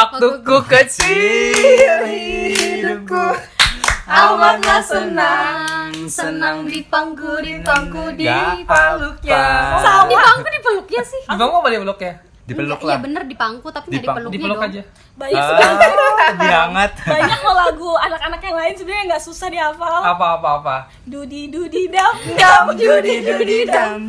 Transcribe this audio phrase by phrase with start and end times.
[0.00, 3.36] Waktuku kecil hidupku
[4.02, 9.84] amatlah senang senang di pangku di pangku di Gak peluknya apa-apa.
[9.84, 10.08] Sama.
[10.08, 12.12] di pangku di peluknya sih Di bangku apa dia peluknya?
[12.42, 14.82] Dipeluk Iya lah bener di pangku tapi nggak di Dipang- peluknya Dipeluk dong aja.
[15.14, 20.48] banyak Ah, sebenarnya banyak loh lagu anak-anak yang lain sebenarnya nggak susah dihafal Apa apa
[20.56, 20.76] apa?
[21.04, 24.00] Dudi Dudi Dam Dam Dudi Dudi Dam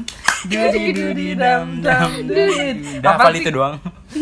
[0.41, 2.98] Dudi dudi dam dam Dudi.
[2.98, 3.43] Hafal sih?
[3.43, 3.76] itu doang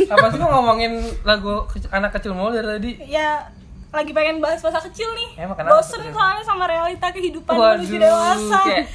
[0.07, 2.91] Apa sih lu ngomongin lagu kecil- anak kecil mulu dari tadi?
[3.05, 3.45] ya
[3.89, 6.13] lagi pengen bahas masa kecil nih Emang kenapa bosen kecil?
[6.13, 8.85] soalnya sama realita kehidupan menuju dewasa kayak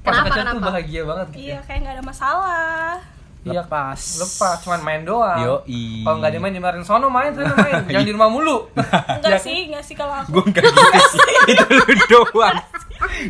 [0.00, 0.66] pas Kenapa, kecil tuh kenapa?
[0.68, 1.40] bahagia banget gitu.
[1.42, 2.94] iya kayak nggak ada masalah
[3.42, 5.38] Iya, Lepas lepas cuman main doang.
[5.38, 6.02] Yoi.
[6.02, 7.78] Kalau nggak dimain dimarahin sono main, sana main.
[7.86, 8.66] Jangan di rumah mulu.
[8.74, 12.58] enggak sih enggak sih kalau aku Gue gak gitu Itu lu doang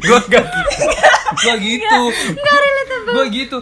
[0.01, 0.84] Gue gak gitu
[1.37, 2.01] Gua gitu.
[3.06, 3.59] Gua gitu.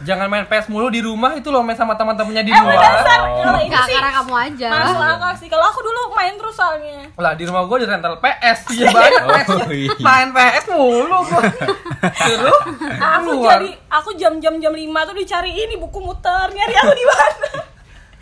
[0.00, 2.80] Jangan main PS mulu di rumah itu lo main sama teman-temannya di emang luar.
[2.80, 3.52] dasar Oh.
[3.60, 7.32] nggak sih karena kamu aja masuk akal sih kalau aku dulu main terus soalnya Lah
[7.32, 8.58] di rumah gua di rental PS.
[8.70, 9.48] Iya banyak Oh, PS.
[9.70, 9.92] iya.
[9.98, 11.42] Main PS mulu gua.
[12.22, 12.60] Terus
[12.96, 13.50] aku keluar.
[13.54, 17.48] jadi aku jam-jam jam 5 tuh dicari ini buku muter nyari aku di mana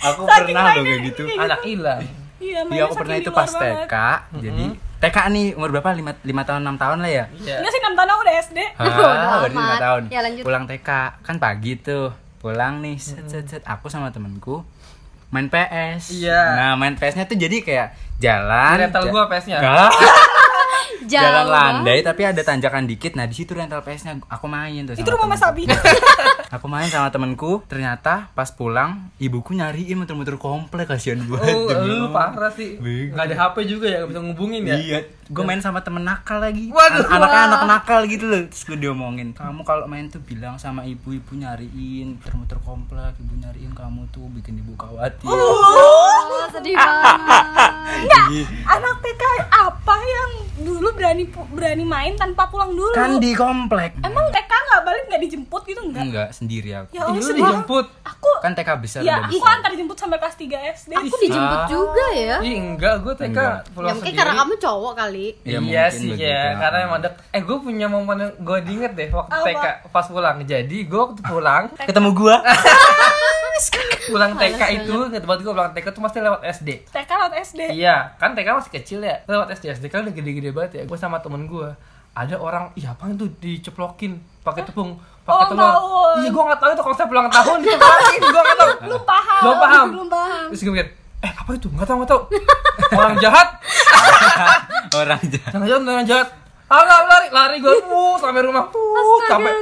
[0.00, 2.00] Aku Saking pernah mainnya loh kayak gitu anak hilang.
[2.02, 3.50] iya Iya mainnya aku pernah itu pas.
[3.50, 3.94] TK
[4.36, 4.66] Jadi
[4.98, 5.90] TK nih umur berapa?
[5.90, 7.54] 5, 5 tahun 6 tahun lah ya Iya.
[7.56, 8.86] enggak sih 6 tahun aku udah SD Ah,
[9.40, 9.78] berarti 5 amat.
[9.80, 10.42] tahun Ya, lanjut.
[10.42, 10.88] Pulang TK
[11.20, 14.66] Kan pagi tuh Pulang nih set set set Aku sama temenku
[15.28, 16.40] Main PS Iya.
[16.56, 19.62] Nah main PS nya tuh jadi kayak Jalan rental gua PS-nya.
[21.18, 21.52] Jauh Jalan banget.
[21.52, 25.08] landai tapi ada tanjakan dikit Nah di situ rental PS nya aku main tuh itu
[25.08, 25.42] rumah Mas.
[25.42, 25.66] Abi
[26.56, 32.08] Aku main sama temenku Ternyata pas pulang Ibuku nyariin muter-muter komplek Kasian banget Oh, lu
[32.08, 32.78] parah sih.
[32.78, 33.12] Bego.
[33.12, 34.76] Nggak ada HP juga ya, nggak bisa ngubungin ya.
[34.76, 36.68] Iya, gue main sama temen nakal lagi.
[36.68, 37.04] Waduh.
[37.04, 38.42] An- Anaknya anak nakal gitu loh.
[38.46, 43.70] Terus gue diomongin, kamu kalau main tuh bilang sama ibu-ibu nyariin, muter-muter komplek, ibu nyariin
[43.70, 45.28] kamu tuh bikin ibu khawatir.
[45.28, 46.16] oh,
[46.50, 47.44] sedih banget
[48.00, 50.30] Jadi, anak TK apa yang
[50.60, 53.94] dulu berani berani main tanpa pulang dulu kan di komplek.
[53.98, 56.90] emang TK nggak balik nggak dijemput gitu enggak Enggak, sendiri aku.
[56.90, 57.86] ya Ih, Allah lu sedih dijemput.
[58.02, 59.54] aku Kan TK besar ya udah aku besar.
[59.56, 60.46] antar jemput sampai kelas 3
[60.76, 61.66] SD aku dijemput Ah.
[61.66, 63.54] juga ya Ih, enggak, gua TK Enggak.
[63.68, 64.18] pulang ya mungkin sendiri.
[64.20, 66.28] karena kamu cowok kali Ya, iya mungkin sih begitu.
[66.28, 67.14] ya, karena emang dek.
[67.30, 69.44] Eh, gue punya momen yang gue diinget deh waktu Apa?
[69.44, 70.36] TK pas pulang.
[70.42, 72.36] Jadi gue waktu pulang, Ketemu gua.
[74.08, 76.68] pulang TK itu, ke tempat gue pulang TK tuh pasti lewat SD.
[76.86, 79.20] TK lewat SD Iya, kan TK masih kecil ya.
[79.24, 80.82] Lewat SD SD kan udah gede-gede banget ya.
[80.84, 81.68] Gue sama temen gue,
[82.10, 85.74] ada orang, iya apa itu diceplokin pakai tepung, pakai Oh, telur.
[86.16, 88.70] Iya, gue nggak tahu itu konsep ulang tahun diceplokin, gue nggak tahu.
[88.80, 89.86] belum paham Belum paham.
[89.90, 91.66] belum paham Terus gue mikir, eh apa itu?
[91.68, 92.20] Nggak tahu nggak tahu.
[92.98, 93.48] orang jahat,
[94.98, 95.50] Orang jahat.
[95.50, 96.28] jangan-jangan orang jahat.
[96.66, 99.52] Ah, lari, lari, lari gue, uh, sampai rumah, uh, sampai.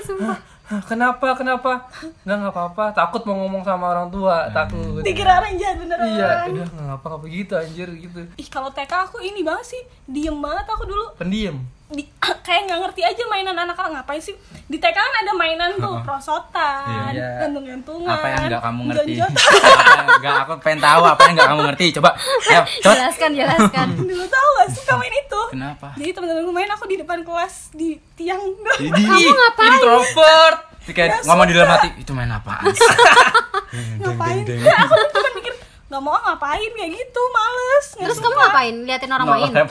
[0.67, 1.39] "Hah, Kenapa?
[1.39, 1.87] Kenapa?
[2.27, 2.85] Nggak nggak apa-apa.
[2.91, 4.99] Takut mau ngomong sama orang tua, takut.
[4.99, 8.21] dikira orang jahat beneran Iya, udah nggak ngapa-ngapa gitu anjir gitu.
[8.35, 11.63] ih kalau TK aku ini banget sih diem banget aku dulu Pendiam.
[11.87, 12.03] Di,
[12.47, 14.35] kayak nggak ngerti aja mainan anak-anak ngapain sih
[14.67, 17.47] di TK kan ada mainan tuh prosotan Iya.
[17.47, 19.13] gantung-gantungan Apa yang enggak kamu ngerti?
[19.15, 19.45] gonjotan.
[19.71, 21.87] apa yang enggak aku pengen tahu apa yang enggak kamu ngerti?
[21.95, 22.11] Coba.
[22.45, 22.93] Ayo, coba.
[22.93, 25.89] jelaskan jelaskan dulu tahu gak suka main itu Kenapa?
[25.95, 28.43] jadi teman-teman main aku di depan kelas di tiang
[28.77, 29.71] Jadi Ih, ngapain?
[29.73, 30.59] Introvert.
[30.87, 32.63] Kayak ngomong di dalam hati, itu main apaan
[33.99, 34.95] ngapain ya, aku
[35.97, 36.71] nggak mau ngapain?
[36.77, 37.87] Kayak gitu males.
[37.97, 38.75] Nggak terus kamu ngapain?
[38.85, 39.69] Liatin orang main banget,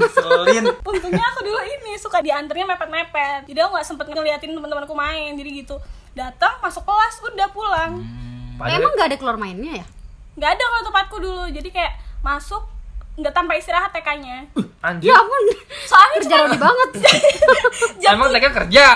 [0.00, 0.64] ngeselin.
[0.88, 3.44] untungnya aku dulu ini suka diantarnya mepet-mepet.
[3.44, 5.76] Jadi aku nggak sempet ngeliatin teman-temanku main jadi gitu.
[6.16, 8.00] Datang masuk kelas udah pulang.
[8.00, 9.86] Eh, Padahal- emang nggak ada keluar mainnya ya?
[10.40, 11.92] Nggak ada kalau tempatku dulu jadi kayak
[12.24, 12.64] masuk
[13.18, 14.46] nggak tanpa istirahat TK-nya
[14.80, 15.10] Anjir.
[15.10, 15.42] ya ampun.
[15.84, 16.90] Soalnya kerja rodi banget.
[18.02, 18.86] Jam Emang TK kerja.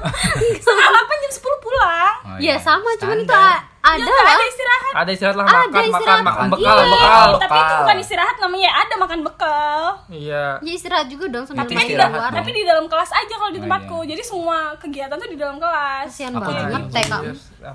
[0.66, 2.14] setengah delapan jam sepuluh pulang.
[2.26, 2.56] Oh, ya iya.
[2.58, 3.38] sama cuman itu
[3.88, 6.20] ada ya lah ada istirahat Ada istirahat lah Ada makan, makan, istirahat.
[6.20, 6.48] makan Makan.
[6.50, 6.90] bekal, Iya.
[6.90, 7.28] bekal.
[7.34, 7.78] tapi itu bekal.
[7.78, 10.44] bukan istirahat namanya ada makan bekal Iya.
[10.58, 12.36] ya istirahat juga dong sambil tapi di, dalam, luar dong.
[12.36, 14.08] tapi di dalam kelas aja kalau di Oh, tempatku iya.
[14.08, 16.82] jadi semua kegiatan tuh di dalam kelas kasihan Aku banget.
[16.90, 17.12] TK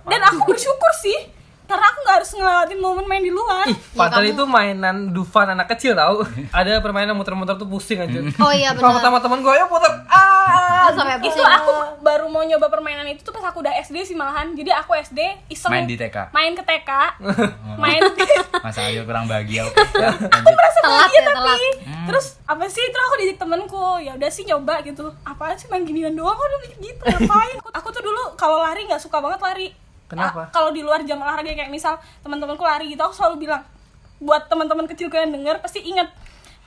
[0.04, 1.18] dan aku bersyukur sih
[1.63, 3.65] karena aku nggak harus ngelewatin momen main di luar.
[3.65, 6.21] Ih, padahal kamu- itu mainan Dufan anak kecil tau.
[6.50, 8.19] Ada permainan muter-muter tuh pusing aja.
[8.38, 9.00] Oh iya benar.
[9.00, 10.89] sama temen gue, ayo puter Ah.
[10.89, 14.13] Sampai itu pusing aku baru mau nyoba permainan itu tuh pas aku udah SD sih
[14.13, 14.51] malahan.
[14.51, 16.30] Jadi aku SD iseng Main di TK.
[16.30, 16.89] main ke TK
[17.75, 18.01] main
[18.63, 19.63] Masa ayo kurang bahagia.
[19.63, 19.80] Oke.
[19.95, 20.51] Ya, lanjut.
[20.54, 21.45] merasa Telat bahagia ya, telat.
[21.48, 21.68] tapi
[22.04, 22.83] terus apa sih?
[22.83, 25.07] Terus aku diajak temenku ya udah sih nyoba gitu.
[25.24, 26.33] Apaan sih main ginian doang?
[26.33, 27.01] Kok udah gitu?
[27.01, 27.56] Ngapain?
[27.57, 29.68] Aku, aku tuh dulu kalau lari nggak suka banget lari
[30.13, 30.39] Kenapa?
[30.39, 33.62] Ah, kalau di luar jam olahraga kayak misal teman-temanku lari gitu aku selalu bilang
[34.18, 36.07] buat teman-teman kecilku yang denger pasti inget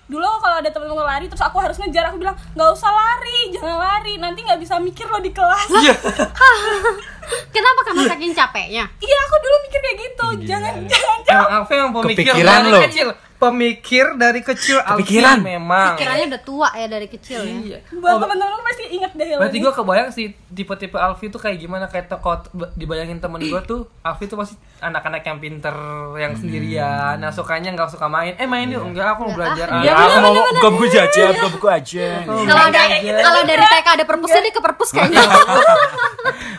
[0.06, 3.50] dulu kalau ada temen gue lari terus aku harus ngejar aku bilang nggak usah lari
[3.50, 5.94] jangan lari nanti nggak bisa mikir lo di kelas Iya.
[7.50, 8.84] Kenapa karena saking capeknya?
[8.96, 10.46] iya aku dulu mikir kayak gitu Gila.
[10.52, 12.78] jangan jangan jangan Emang aku yang pemikir Kepikiran dari lo.
[12.82, 13.08] kecil.
[13.36, 15.38] Pemikir dari kecil Alfi Kepikiran.
[15.40, 15.94] memang.
[15.94, 17.52] Pikirannya udah tua ya dari kecil ya.
[17.52, 17.78] Iya.
[17.94, 19.62] buat Oh, teman-teman pasti inget deh Berarti ini.
[19.62, 22.32] gue kebayang sih tipe-tipe Alfi tuh kayak gimana kayak toko
[22.72, 25.76] dibayangin temen gue tuh Alfi tuh pasti anak-anak yang pinter
[26.14, 28.36] yang sendirian, nah sukanya nggak suka main.
[28.36, 29.66] Eh main yuk, enggak aku mau belajar.
[29.66, 32.06] ah, Ya, Ah, aku mau buka buku aja, buka buku aja.
[32.22, 35.20] Kalau dari TK ada perpusnya dia ke perpus kayaknya.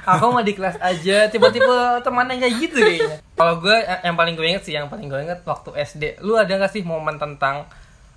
[0.07, 4.16] aku mau di kelas aja tipe-tipe teman yang kayak gitu kayaknya kalau gue eh, yang
[4.16, 7.16] paling gue inget sih yang paling gue inget waktu SD lu ada gak sih momen
[7.16, 7.69] tentang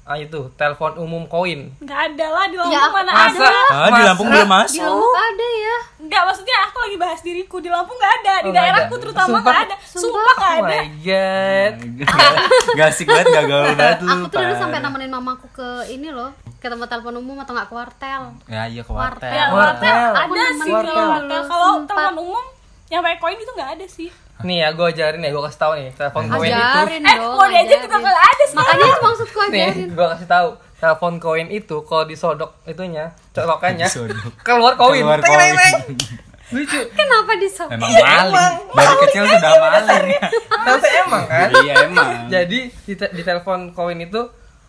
[0.03, 3.89] ah, itu telepon umum koin nggak ada lah di Lampung Ya, mana masa ada Ah,
[3.91, 4.83] di Lampung belum Di masuk.
[4.83, 5.77] Lombok ada ya.
[6.01, 8.99] nggak maksudnya aku lagi bahas diriku di Lampung nggak ada di Oh, daerahku ada.
[8.99, 9.43] terutama Sumpah?
[9.45, 10.01] nggak ada Sumpah?
[10.03, 11.75] sumpah nggak oh ada my god
[12.81, 14.09] Gak asik banget, gak gaul banget lu.
[14.11, 17.67] Aku tuh dulu sampai nemenin mamaku ke ini loh, ke tempat telepon umum atau nggak
[17.67, 18.23] ke wartel.
[18.47, 19.27] Ya iya ke Wartel.
[19.27, 19.31] wartel.
[19.31, 19.91] ya Wartel.
[19.91, 20.89] wartel ada sih wartel.
[20.89, 22.45] kalau wartel kalau telepon umum
[22.89, 24.09] yang pakai koin itu nggak ada sih
[24.47, 27.33] nih ya gue ajarin ya gue kasih tahu nih telepon koin itu Ajarin eh dong.
[27.33, 28.03] mau diajak juga ajarin.
[28.03, 29.89] nggak ada sih Makanya itu maksudku nih ajarin.
[29.91, 34.33] gue kasih tahu telepon koin itu kalau disodok itunya colokannya Disodok.
[34.41, 35.75] keluar koin Keluar koin.
[36.51, 37.71] lucu Kenapa disop?
[37.71, 38.35] Emang maling.
[38.75, 40.19] Dari kecil sudah maling.
[40.51, 42.09] tapi emang kan Iya emang.
[42.35, 44.19] Jadi di, te- di telepon koin itu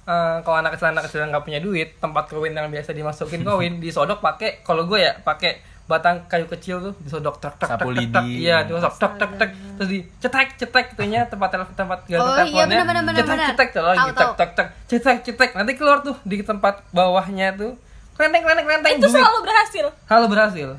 [0.03, 3.73] eh, kalau anak kecil anak kecil nggak punya duit, tempat koin yang biasa dimasukin koin
[3.77, 5.57] disodok pakai kalau gue ya pakai
[5.91, 8.41] batang kayu kecil tuh disodok tek tek tek Sapu lidi.
[8.41, 12.63] iya disodok tek tek tek terus dicetek cetek itunya tempat telepon tempat gantung Oh, iya,
[12.63, 12.65] teleponnya.
[12.65, 15.49] benar, benar, benar, cetek cetek tuh lagi tek tek tek cetek cetek.
[15.53, 17.75] Nanti keluar tuh di tempat bawahnya tuh.
[18.11, 18.91] Klenteng klenteng klenteng.
[18.95, 19.85] Itu selalu berhasil.
[20.05, 20.69] Halo berhasil.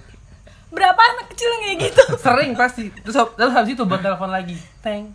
[0.69, 2.05] Berapa anak kecil yang kayak gitu?
[2.25, 2.88] Sering pasti.
[3.03, 4.56] Terus terus habis itu buat telepon lagi.
[4.81, 5.12] Teng.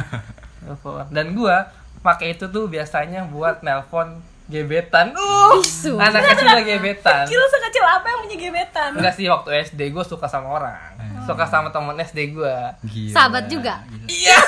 [0.60, 1.08] Telepon.
[1.08, 5.94] Dan gua pakai itu tuh biasanya buat nelpon gebetan uh Bisu.
[5.94, 10.02] anak kecil udah gebetan kecil sekecil apa yang punya gebetan enggak sih waktu SD gua
[10.02, 10.74] suka sama orang
[11.22, 13.12] suka sama temen SD gua Gila.
[13.12, 13.74] Sahabat juga.
[14.06, 14.38] iya.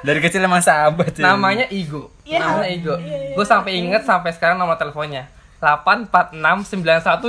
[0.00, 1.22] Dari kecil emang sahabat ya.
[1.26, 2.38] namanya Igo Iya.
[2.40, 3.34] namanya Igo Iya, iya.
[3.34, 5.26] gua sampai inget sampai sekarang nomor teleponnya
[5.58, 7.26] 8469121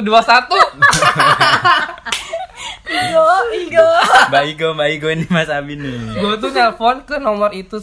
[2.88, 3.28] Igo
[3.58, 3.88] Igo
[4.30, 6.16] Mbak Igo, Mbak Igo ini Mas Abi nih.
[6.16, 7.78] gua tuh nelpon ke nomor itu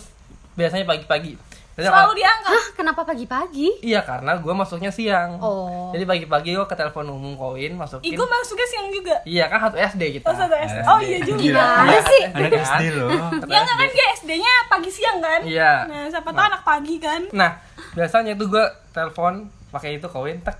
[0.54, 1.36] biasanya pagi-pagi
[1.80, 3.69] selalu diangkat Hah, kenapa pagi-pagi?
[3.80, 5.38] Iya karena gue masuknya siang.
[5.38, 5.94] Oh.
[5.94, 8.10] Jadi pagi-pagi gue ke telepon umum koin masukin.
[8.10, 10.26] Igo masuknya siang juga Iya kan satu SD kita.
[10.26, 10.78] Oh, satu SD.
[10.82, 11.38] Oh, iya juga.
[11.38, 12.22] Gimana Iya, sih?
[12.26, 12.50] Anak?
[12.50, 13.10] SD loh.
[13.46, 13.70] Ya SD.
[13.70, 15.72] kan dia SD-nya pagi siang kan Iya.
[15.86, 17.50] nah siapa tahu anak pagi kan Nah
[17.94, 20.58] biasanya tuh gue telepon pakai itu koin tek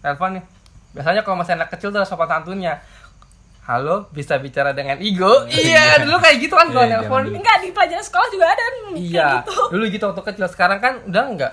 [0.00, 0.44] telepon nih.
[0.92, 2.78] Biasanya kalau masih anak kecil tuh ada sopan santunnya.
[3.64, 5.48] Halo, bisa bicara dengan Igo?
[5.48, 7.08] iya, dulu kayak gitu kan kalau Iya, telepon.
[7.16, 7.36] zaman dulu.
[7.40, 10.46] enggak di pelajaran sekolah juga ada hmm, Iya, gitu dulu gitu waktu kecil.
[10.46, 11.52] Sekarang kan udah enggak.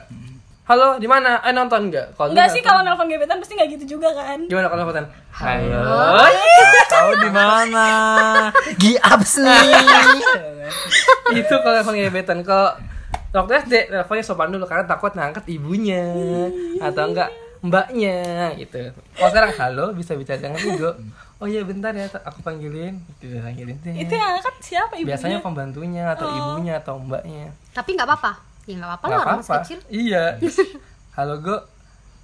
[0.62, 1.40] Halo, di mana?
[1.42, 2.12] Eh nonton enggak?
[2.13, 5.08] Kalau enggak sih nelpon- kalau nelpon gebetan pasti nggak gitu juga kan Gimana kalau nelfon?
[5.31, 5.84] Halo.
[6.86, 7.88] Tahu di mana?
[8.75, 9.72] Giabs nih.
[11.40, 12.75] itu kalau telepon gebetan kalau
[13.31, 16.04] waktu SD teleponnya sopan dulu karena takut ngangkat ibunya
[16.84, 17.31] atau enggak
[17.62, 20.92] mbaknya gitu kalau sekarang halo bisa bicara dengan Igo
[21.42, 23.94] oh iya bentar ya aku panggilin gitu panggilin deh.
[23.98, 26.38] itu yang angkat siapa ibunya biasanya pembantunya atau Oh.
[26.38, 28.32] ibunya atau mbaknya Tapi nggak apa-apa.
[28.64, 29.66] Ya nggak apa-apa lah Nggak orang masih apa-apa.
[29.66, 29.80] kecil.
[29.90, 30.24] iya
[31.18, 31.56] halo go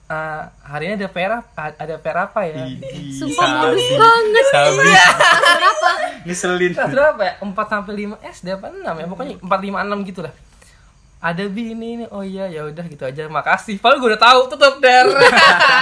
[0.07, 1.43] eh, hari ini ada apa
[1.75, 2.63] ada per apa ya
[3.11, 4.45] Sumpah modus banget.
[4.47, 4.77] Sabi.
[4.77, 5.89] Kelas berapa?
[6.23, 6.71] Ngeselin.
[6.71, 7.33] Kelas berapa ya?
[7.41, 9.05] 4 sampai 5 SD apa 6 ya?
[9.05, 10.33] Pokoknya 4 5 6 gitu lah.
[11.17, 12.05] Ada bi ini ini.
[12.07, 13.25] Oh iya ya udah gitu aja.
[13.27, 13.81] Makasih.
[13.81, 15.09] Padahal gue udah tahu tutup der.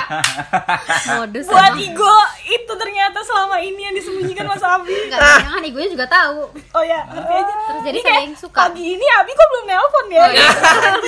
[1.12, 1.46] Modus.
[1.46, 1.76] buat.
[1.78, 2.16] Igo
[2.48, 3.05] itu ternyata
[3.36, 6.48] selama ini yang disembunyikan Mas Abi Enggak, jangan ibunya juga tahu.
[6.48, 8.58] oh ya ngerti aja Terus jadi Ini kayak, sering suka.
[8.64, 10.50] pagi ini Abi kok belum nelpon ya Oh, iya.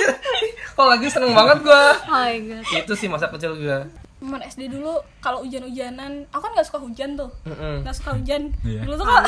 [0.76, 1.82] Kok lagi seneng banget gue.
[2.04, 2.62] Oh my god.
[2.76, 3.78] Itu sih masa kecil gue.
[4.18, 7.80] Momen SD dulu kalau hujan-hujanan aku kan nggak suka hujan tuh Mm-mm.
[7.80, 8.82] nggak suka hujan Iya.
[8.82, 9.22] dulu tuh kalau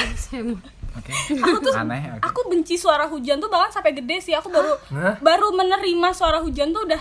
[0.92, 1.12] Oke.
[1.33, 2.02] aku tuh Aneh.
[2.11, 2.23] oke.
[2.25, 5.14] aku benci suara hujan tuh bahkan sampai gede sih aku baru Hah?
[5.16, 6.99] baru menerima suara hujan tuh udah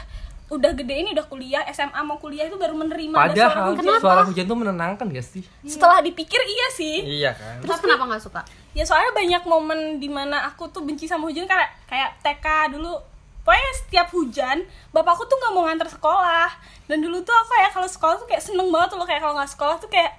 [0.49, 4.01] udah gede ini udah kuliah SMA mau kuliah itu baru menerima ada suara Padahal hujan
[4.01, 5.43] suara hujan tuh menenangkan gak sih?
[5.61, 7.61] setelah dipikir iya sih Iya kan?
[7.61, 8.41] Terus kenapa nggak suka?
[8.69, 12.97] ya soalnya banyak momen di mana aku tuh benci sama hujan kayak kayak TK dulu
[13.41, 14.57] pokoknya setiap hujan
[14.89, 16.49] bapakku tuh nggak mau nganter sekolah
[16.85, 19.49] dan dulu tuh aku kayak kalau sekolah tuh kayak seneng banget loh kayak kalau nggak
[19.49, 20.13] sekolah tuh kayak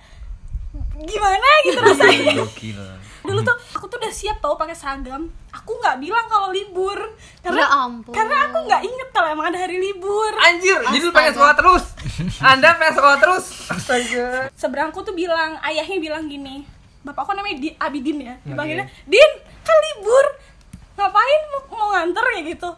[1.00, 2.34] gimana gitu rasanya.
[3.22, 6.96] Dulu tuh aku tuh udah siap tau pakai seragam aku nggak bilang kalau libur
[7.40, 8.12] karena Ya ampun.
[8.12, 11.84] karena aku nggak inget kalau emang ada hari libur Anjir, jadi lu pengen sekolah terus.
[12.40, 13.44] Anda pengen sekolah terus.
[13.66, 14.48] Astaga.
[14.52, 16.64] seberangku tuh bilang ayahnya bilang gini
[17.00, 19.08] bapakku namanya Di, Abidin ya dipanggilnya Oke.
[19.08, 20.24] Din kan libur
[20.94, 22.70] ngapain mau, mau nganter ya gitu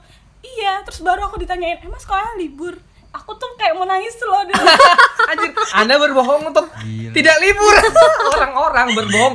[0.42, 2.74] iya terus baru aku ditanyain emang sekolah libur
[3.12, 4.64] aku tuh kayak mau nangis loh dulu
[5.30, 7.12] Anjir, Anda berbohong untuk Gila.
[7.12, 7.74] tidak libur.
[8.34, 9.34] Orang-orang berbohong.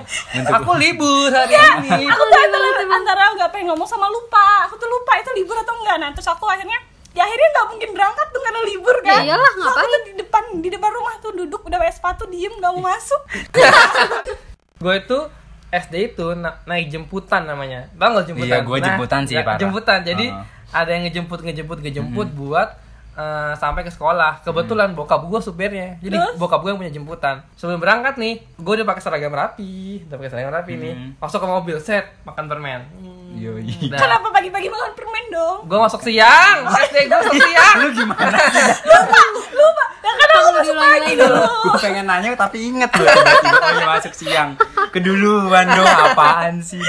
[0.52, 2.06] Aku libur hari ini.
[2.06, 5.74] aku tuh antara, antara nggak pengen ngomong sama lupa aku tuh lupa itu libur atau
[5.76, 6.78] enggak nah terus aku akhirnya
[7.12, 9.88] ya akhirnya nggak mungkin berangkat tuh karena libur kan Ya iyalah, So, aku ngapain?
[9.88, 13.22] tuh di depan di depan rumah tuh duduk udah pakai sepatu diem nggak mau masuk
[14.78, 15.20] Gue itu
[15.68, 17.90] SD itu na- naik jemputan namanya.
[17.92, 18.54] Nggak jemputan?
[18.54, 19.60] Iya, gua jemputan sih, ya, parah.
[19.60, 20.00] Jemputan.
[20.02, 20.46] Jadi Heeh.
[20.72, 22.70] ada yang ngejemput ngejemput ngejemput buat
[23.18, 24.46] eh, sampai ke sekolah.
[24.46, 25.98] Kebetulan bokap gue supirnya.
[25.98, 26.38] Jadi Terus?
[26.38, 27.42] bokap gue yang punya jemputan.
[27.58, 30.94] Sebelum berangkat nih, gue udah pakai seragam rapi, udah pakai seragam rapi nih.
[30.94, 31.10] Hmm.
[31.18, 32.82] Masuk ke mobil set, makan permen.
[33.38, 33.90] Yoi.
[33.90, 37.76] Nah, kenapa pagi-pagi makan permen dong gue masuk siang, SD gue masuk siang.
[37.78, 38.66] Lu gimana sih?
[39.54, 43.86] lupa ya kan aku masuk pagi lagi dulu Gue pengen nanya tapi inget loh tiba-tiba
[43.86, 44.50] masuk siang.
[44.90, 46.82] Keduluan dong apaan sih?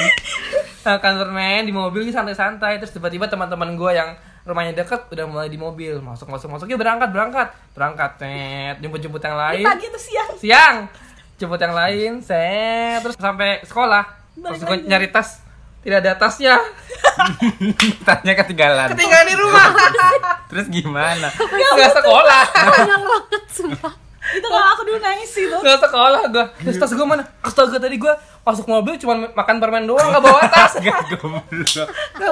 [0.89, 4.17] makan permen di mobil ini santai-santai terus tiba-tiba teman-teman gue yang
[4.49, 6.01] rumahnya deket udah mulai di mobil.
[6.01, 6.67] Masuk masuk masuk.
[6.73, 7.49] Yuk berangkat berangkat.
[7.77, 9.65] Berangkat net jemput jemput yang lain.
[9.69, 10.31] Pagi atau siang?
[10.41, 10.77] Siang.
[11.37, 13.05] Jemput yang lain set.
[13.05, 14.05] Terus sampai sekolah.
[14.33, 15.45] Terus gue nyari tas.
[15.85, 16.57] Tidak ada tasnya.
[18.09, 18.89] Tanya ketinggalan.
[18.97, 19.69] ketinggalan di rumah.
[20.51, 21.29] Terus gimana?
[21.31, 22.45] nggak sekolah.
[22.51, 26.93] Konyol banget sumpah itu kalau aku dulu nangis sih tuh nggak sekolah gue terus tas
[26.93, 27.25] gue mana?
[27.41, 30.73] Astaga tadi gue masuk mobil cuma makan permen doang nggak bawa tas.
[30.81, 31.21] Gak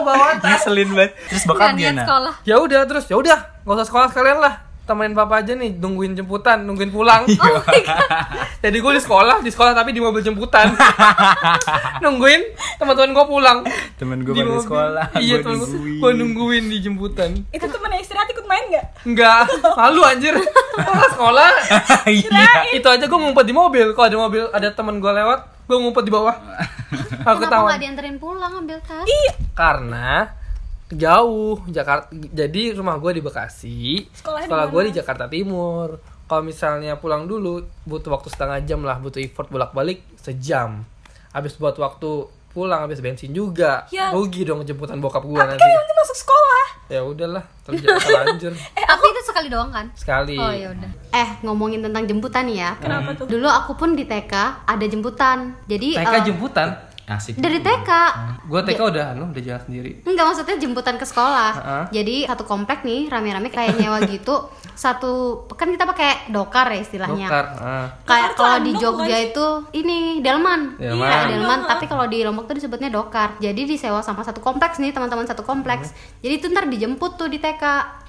[0.00, 0.64] bawa tas.
[0.64, 1.12] Ngeselin banget.
[1.28, 2.02] Terus bakal gimana?
[2.02, 2.34] sekolah.
[2.42, 4.54] Ya udah terus ya udah nggak usah sekolah sekalian lah.
[4.86, 7.26] Temenin papa aja nih nungguin jemputan nungguin pulang.
[7.36, 8.06] Oh my god.
[8.64, 10.72] Jadi gue di sekolah di sekolah tapi di mobil jemputan.
[11.98, 12.42] Nungguin
[12.78, 13.58] teman-teman gue pulang.
[13.96, 15.98] Temen gue Di sekolah, iya gue temen nungguin.
[15.98, 17.30] gue nungguin di jemputan.
[17.50, 20.34] Itu temennya istirahat ikut main nggak enggak malu anjir.
[20.76, 21.50] Orang sekolah?
[22.06, 22.70] Iya.
[22.72, 23.86] itu aja gue ngumpet di mobil.
[23.90, 26.34] Kalau ada mobil ada teman gue lewat gue ngumpet di bawah.
[27.26, 27.70] Aku Kenapa ketahuan.
[27.72, 29.02] gak dianterin pulang ambil tas?
[29.02, 29.32] iya.
[29.52, 30.30] Karena
[30.88, 31.58] jauh.
[31.66, 34.06] Jakarta jadi rumah gue di Bekasi.
[34.12, 35.98] Sekolahnya sekolah gue di Jakarta Timur.
[36.26, 38.98] Kalau misalnya pulang dulu butuh waktu setengah jam lah.
[38.98, 40.82] Butuh effort bolak balik sejam.
[41.30, 42.10] Habis buat waktu
[42.50, 43.84] pulang habis bensin juga.
[43.90, 44.08] Ya.
[44.10, 45.60] rugi dong jemputan bokap gue tapi nanti.
[45.60, 46.55] kan masuk sekolah
[46.86, 49.86] ya udahlah terjadi terlanjur Tapi itu sekali doang kan?
[49.92, 50.90] sekali Oh ya udah.
[51.10, 52.70] Eh ngomongin tentang jemputan nih ya.
[52.78, 54.32] kenapa tuh Dulu aku pun di TK
[54.64, 55.52] ada jemputan.
[55.66, 56.68] Jadi TK eh, jemputan
[57.06, 57.38] Asik.
[57.38, 57.90] dari TK.
[58.46, 61.52] gue TK udah anu udah jalan sendiri Enggak maksudnya jemputan ke sekolah.
[61.54, 61.84] Heeh.
[61.92, 64.34] Jadi satu komplek nih rame-rame kayak nyewa gitu.
[64.76, 65.12] Satu
[65.50, 67.26] kan kita pakai dokar ya istilahnya.
[67.26, 67.86] dokar ah.
[68.04, 70.76] Kayak kalau di Jogja itu ini delman.
[70.76, 71.08] Delman.
[71.08, 71.68] Kayak delman, Iya.
[71.72, 73.40] tapi kalau di Lombok tuh disebutnya dokar.
[73.40, 75.90] Jadi disewa sama satu kompleks nih, teman-teman satu kompleks.
[75.90, 76.20] Hmm.
[76.20, 77.64] Jadi itu ntar dijemput tuh di TK.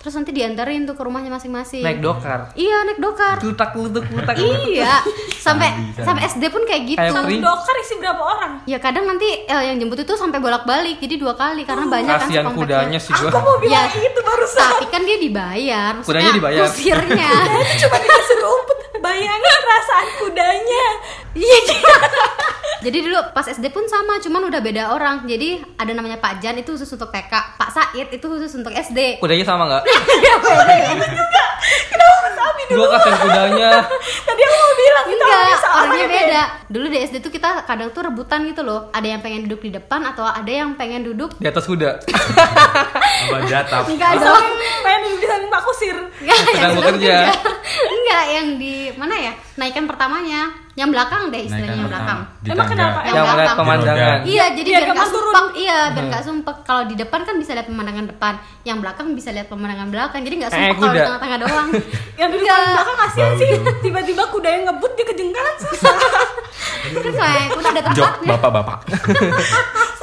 [0.07, 1.83] Terus nanti dianterin tuh ke rumahnya masing-masing.
[1.83, 3.43] naik dokar Iya, naik dokar.
[3.43, 5.03] tutak lutuk lutak iya.
[5.45, 7.11] Sampai sampai SD pun kayak gitu.
[7.11, 10.95] Satu dokter isi berapa orang Ya kadang nanti eh, yang jemput itu sampai bolak-balik.
[10.97, 13.99] Jadi dua kali karena banyak kan kasihan kudanya sih gue aku mau bilang Ya.
[14.01, 15.91] itu barusan Tapi kan dia dibayar.
[15.93, 16.63] Maksudnya Kudanya dibayar.
[16.71, 17.31] Kusirnya.
[17.83, 20.85] cuma dikasih rumput bayangin perasaan kudanya
[21.37, 21.59] Iya.
[22.79, 25.25] Jadi dulu pas SD pun sama, cuman udah beda orang.
[25.25, 29.17] Jadi ada namanya Pak Jan itu khusus untuk TK, Pak Said itu khusus untuk SD.
[29.17, 29.83] kudanya sama nggak
[31.87, 33.69] kenapa mas Abi dulu gue kasihan kudanya
[34.21, 36.41] tadi aku mau bilang kita Enggak, orangnya beda.
[36.67, 38.91] Dulu di SD tuh kita kadang tuh rebutan gitu loh.
[38.91, 41.97] Ada yang pengen duduk di depan atau ada yang pengen duduk di atas kuda
[43.25, 43.83] Apa jatah?
[43.83, 44.45] enggak dong.
[44.81, 47.15] pengen duduk di samping Pak Kusir Enggak, yang bekerja.
[47.87, 49.33] Enggak, yang di mana ya?
[49.57, 50.53] Naikan pertamanya.
[50.73, 52.19] Yang belakang deh istilahnya yang belakang.
[52.45, 52.99] Emang kenapa?
[53.01, 53.57] Yang belakang.
[53.57, 55.45] pemandangan Iya, jadi Biar biar nggak sumpek.
[55.57, 56.57] Iya, biar nggak sumpek.
[56.61, 60.21] Kalau di depan kan bisa lihat pemandangan depan, yang belakang bisa lihat pemandangan belakang.
[60.21, 61.07] Jadi nggak Eh, sumpek kalau di kuda.
[61.07, 61.67] tengah-tengah doang.
[62.21, 63.49] yang di depan belakang kasihan sih
[63.81, 65.95] tiba-tiba kuda yang ngebut dia kejengkalan susah
[66.93, 68.29] Terus kayak udah ada tempatnya.
[68.31, 68.77] bapak-bapak.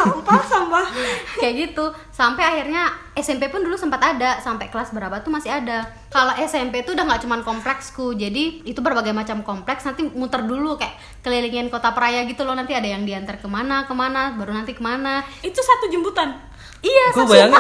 [1.41, 1.85] kayak gitu.
[2.09, 5.83] Sampai akhirnya SMP pun dulu sempat ada sampai kelas berapa tuh masih ada.
[6.09, 10.75] Kalau SMP tuh udah nggak cuman kompleksku jadi itu berbagai macam kompleks nanti muter dulu
[10.75, 12.53] kayak kelilingin kota peraya gitu loh.
[12.53, 15.23] Nanti ada yang diantar ke mana ke mana baru nanti ke mana.
[15.41, 16.55] Itu satu jemputan?
[16.81, 17.57] Iya gue satu bayangin.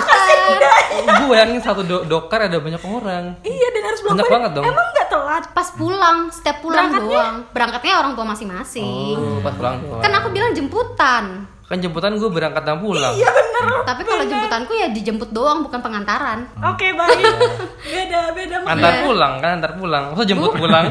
[1.00, 3.24] gue bayangin satu do- dokar ada banyak orang.
[3.40, 4.64] Iya dan harus Banyak banget dong.
[4.64, 5.44] emang nggak telat?
[5.50, 7.08] Pas pulang setiap pulang Berangkatnya?
[7.16, 7.36] doang.
[7.50, 9.16] Berangkatnya orang tua masing-masing.
[9.16, 10.00] Oh, pas pulang doang.
[10.00, 11.24] kan aku bilang jemputan
[11.74, 13.18] kan jemputan gue berangkat dan pulang.
[13.18, 13.64] Iya bener.
[13.82, 16.46] Tapi kalau jemputanku ya dijemput doang bukan pengantaran.
[16.70, 17.34] Oke baik
[17.84, 20.04] beda beda antar makanya pulang kan antar pulang.
[20.14, 20.86] Masa jemput pulang?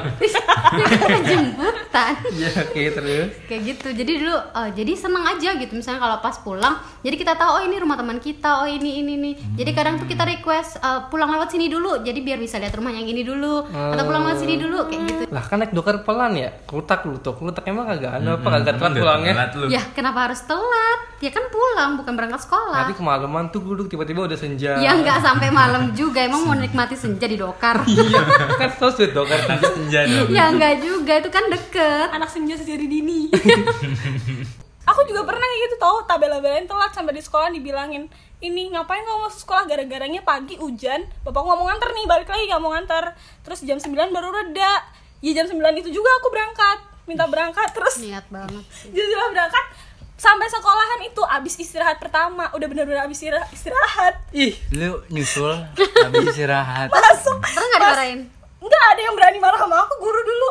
[1.30, 2.14] Jemputan.
[2.34, 3.28] Iya oke terus?
[3.48, 3.88] Kayak gitu.
[3.96, 5.74] Jadi dulu eh, jadi seneng aja gitu.
[5.78, 9.14] Misalnya kalau pas pulang jadi kita tahu oh ini rumah teman kita oh ini ini
[9.20, 12.04] nih jadi kadang tuh kita request eh, pulang lewat sini dulu.
[12.04, 13.64] Jadi biar bisa lihat rumah yang ini dulu.
[13.72, 15.24] Atau pulang lewat sini dulu kayak gitu.
[15.32, 16.52] Lah kan naik dokar pelan ya?
[16.68, 18.48] Kelutak lutuk kelutak emang kagak ada apa?
[18.60, 19.34] Kagak telat pulangnya.
[19.70, 20.73] ya kenapa harus telat
[21.20, 22.84] ya kan pulang bukan berangkat sekolah.
[22.84, 24.76] Nanti kemalaman tuh duduk tiba-tiba udah senja.
[24.78, 27.80] ya nggak sampai malam juga emang mau nikmati senja di dokar.
[27.88, 28.20] Iya,
[28.60, 29.40] kan so sweet dong kan.
[29.58, 30.28] senja dong.
[30.30, 32.12] Ya nggak juga itu kan deket.
[32.12, 33.32] Anak senja sejari dini.
[34.92, 38.12] Aku juga pernah kayak gitu tau tabel-tabelain telat sampai di sekolah dibilangin
[38.44, 39.64] ini ngapain kamu masuk sekolah?
[39.64, 43.16] Gara-garanya pagi hujan bapak ngomong nganter nih balik lagi nggak mau nganter.
[43.48, 44.84] Terus jam 9 baru reda.
[45.24, 46.78] Ya jam 9 itu juga aku berangkat.
[47.08, 48.92] Minta berangkat terus niat banget sih.
[48.92, 49.66] jam 9 berangkat
[50.16, 54.14] sampai sekolahan itu abis istirahat pertama udah bener-bener abis istira- istirahat.
[54.32, 55.54] Ih, lu nyusul
[56.06, 56.88] habis istirahat.
[56.88, 57.38] Masuk.
[57.40, 58.20] Pernah nggak dimarahin?
[58.64, 60.48] Nggak ada yang berani marah sama aku guru dulu.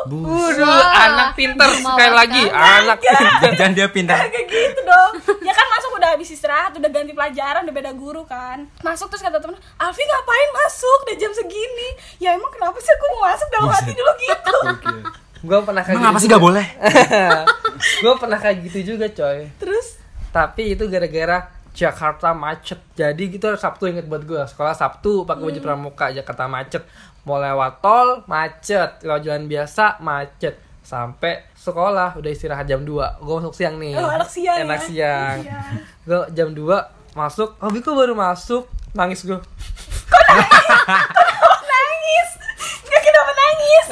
[0.61, 3.49] Wah, anak pinter mau sekali lagi, anak pinter.
[3.57, 5.13] jangan dia pintar kayak gitu dong.
[5.41, 8.69] Ya kan masuk udah habis istirahat udah ganti pelajaran udah beda guru kan.
[8.85, 10.97] Masuk terus kata temen Alfi ngapain masuk?
[11.09, 11.89] Udah jam segini.
[12.21, 14.53] Ya emang kenapa sih aku mau masuk dalam hati dulu gitu
[15.43, 16.65] Gue pernah kayak emang apa gitu sih gak boleh?
[18.03, 19.51] Gue pernah kayak gitu juga coy.
[19.59, 19.99] Terus?
[20.31, 22.79] Tapi itu gara-gara Jakarta macet.
[22.95, 26.87] Jadi gitu Sabtu inget buat gue sekolah Sabtu pakai baju pramuka Jakarta macet.
[27.27, 29.03] Mau lewat tol macet.
[29.03, 30.55] Lewat jalan biasa macet.
[30.79, 33.99] Sampai sekolah udah istirahat jam 2 gue masuk siang nih.
[33.99, 34.87] Oh, anak siang enak ya?
[34.87, 35.37] siang.
[35.43, 35.59] Iya.
[36.07, 37.59] gue jam 2 masuk.
[37.59, 38.69] Hobi kok baru masuk.
[38.93, 39.35] Nangis gue
[40.33, 41.19] nangis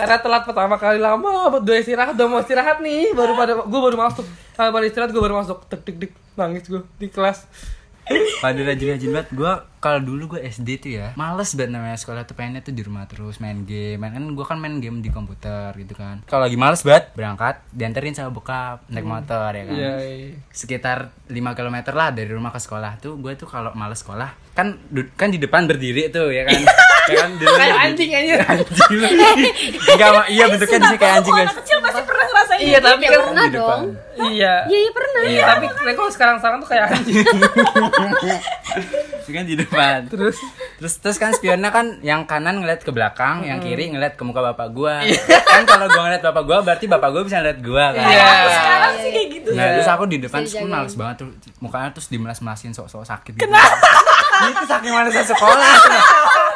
[0.02, 3.98] karena telat pertama kali lama udah istirahat udah mau istirahat nih baru pada gue baru
[4.02, 4.26] masuk.
[4.58, 5.62] Sampai pada istirahat gue baru masuk.
[5.70, 7.46] Tek tek tek nangis gue di kelas
[8.44, 9.30] pada rajin-rajin banget.
[9.34, 12.36] Gue kalau dulu gue SD tuh ya males banget namanya sekolah tuh.
[12.38, 14.00] Pengennya tuh di rumah terus main game.
[14.02, 16.22] Main kan gue kan main game di komputer gitu kan.
[16.26, 19.76] Kalau lagi males banget berangkat dianterin sama bokap naik motor ya kan?
[19.76, 19.94] Iya.
[20.52, 24.78] sekitar 5 km lah dari rumah ke sekolah tuh gue tuh kalau males sekolah kan
[25.16, 26.60] kan di depan berdiri tuh ya kan?
[27.10, 27.34] Ya kan?
[27.34, 28.34] Kayak anjing aja.
[28.46, 29.02] anjing.
[29.90, 31.54] Enggak iya bentuknya di sini kayak anjing guys.
[31.58, 32.21] kecil pernah
[32.62, 32.88] Iya gitu.
[32.88, 33.82] tapi kan pernah dong
[34.30, 34.54] iya.
[34.70, 35.66] iya iya pernah Iya, tapi
[35.98, 37.26] kalau sekarang-sekarang tuh kayak anjing.
[39.32, 40.36] Kan di depan Terus
[40.76, 44.44] terus terus kan spionnya kan yang kanan ngeliat ke belakang yang kiri ngeliat ke muka
[44.44, 45.00] bapak gua
[45.48, 48.28] kan kalau gua ngeliat bapak gua berarti bapak gua bisa ngeliat gua kan Iya.
[48.52, 51.28] Sekarang sih kayak gitu Nah, terus aku di depan terus males banget tuh
[51.64, 53.48] mukanya terus dimelas-melasin sok-sok sakit gitu.
[54.42, 55.74] itu saking malesnya sekolah.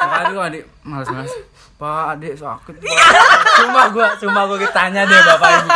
[0.02, 1.32] Makanya tuh adik males-males.
[1.76, 2.74] Pak, adik sakit.
[2.80, 2.88] Pak.
[3.60, 5.68] Cuma gua, cuma gua ditanya deh bapak ibu.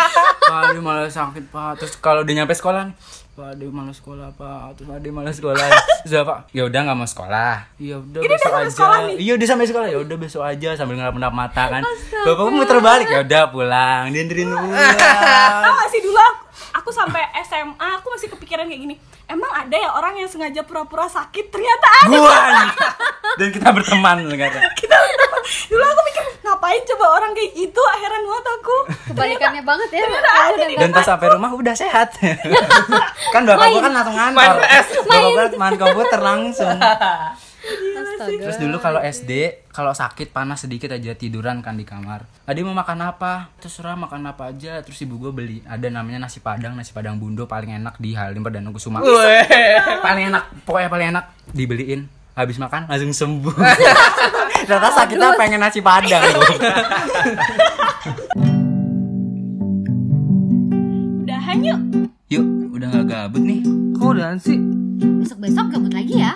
[0.48, 1.76] Pak, adik malas sakit, Pak.
[1.76, 2.96] Terus kalau dia nyampe sekolah nih,
[3.36, 4.80] Pak, adik malas sekolah, Pak.
[4.80, 5.60] Terus adik malas sekolah.
[5.60, 7.54] Terus dia, Pak, ya udah nggak mau sekolah.
[7.76, 9.12] Ya udah besok aja.
[9.20, 9.88] Iya, udah sampai sekolah.
[9.92, 11.82] Ya udah besok aja sambil ngelap-ngelap mata kan.
[12.24, 13.08] Bapakku muter balik.
[13.12, 14.96] Ya udah pulang, dianterin pulang.
[15.60, 16.16] Tau gak sih dulu
[16.80, 18.94] aku, sampai SMA aku masih kepikiran kayak gini.
[19.30, 21.52] Emang ada ya orang yang sengaja pura-pura sakit?
[21.52, 22.16] Ternyata ada.
[22.16, 22.36] Gua
[23.38, 24.58] dan kita berteman kata.
[24.80, 25.40] Kita berteman.
[25.70, 27.80] Dulu aku mikir ngapain coba orang kayak gitu?
[27.94, 28.76] Akhiran banget aku.
[29.14, 30.02] Kebalikannya banget ya.
[30.02, 32.08] Ternyata ada dan pas sampai rumah udah sehat.
[33.34, 34.56] Kan bapak gua kan langsung ngantor.
[35.06, 36.74] Bapak gua main komputer langsung
[38.20, 38.44] astaga.
[38.44, 39.32] Terus dulu kalau SD
[39.72, 42.28] kalau sakit panas sedikit aja tiduran kan di kamar.
[42.44, 43.48] Adik mau makan apa?
[43.56, 44.84] Terserah makan apa aja.
[44.84, 45.64] Terus ibu gua beli.
[45.64, 49.00] Ada namanya nasi padang nasi padang bundo paling enak di Halim Perdana Kusuma.
[50.04, 51.24] Paling enak pokoknya paling enak.
[51.56, 52.04] Dibeliin.
[52.36, 53.56] Habis makan langsung sembuh.
[54.68, 56.20] Ternyata sakitnya pengen nasi padang.
[61.24, 61.80] Udahan yuk.
[62.30, 63.64] Yuk udah gak gabut nih.
[63.98, 64.60] Kok udah sih?
[65.20, 66.32] besok besok gabut lagi ya